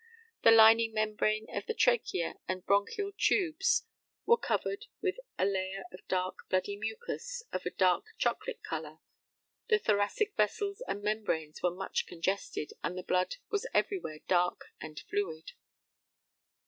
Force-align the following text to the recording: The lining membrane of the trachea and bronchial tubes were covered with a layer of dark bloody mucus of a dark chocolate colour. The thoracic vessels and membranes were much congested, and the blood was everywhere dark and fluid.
The 0.41 0.49
lining 0.49 0.93
membrane 0.95 1.45
of 1.55 1.67
the 1.67 1.75
trachea 1.75 2.33
and 2.47 2.65
bronchial 2.65 3.11
tubes 3.15 3.83
were 4.25 4.35
covered 4.35 4.87
with 4.99 5.19
a 5.37 5.45
layer 5.45 5.83
of 5.91 5.99
dark 6.07 6.39
bloody 6.49 6.75
mucus 6.75 7.43
of 7.51 7.67
a 7.67 7.69
dark 7.69 8.05
chocolate 8.17 8.63
colour. 8.63 8.97
The 9.69 9.77
thoracic 9.77 10.35
vessels 10.35 10.81
and 10.87 11.03
membranes 11.03 11.61
were 11.61 11.69
much 11.69 12.07
congested, 12.07 12.73
and 12.83 12.97
the 12.97 13.03
blood 13.03 13.35
was 13.51 13.67
everywhere 13.75 14.21
dark 14.27 14.73
and 14.79 14.99
fluid. 15.01 15.51